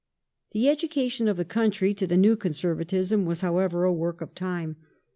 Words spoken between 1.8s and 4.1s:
to the new Conservatism was, however, a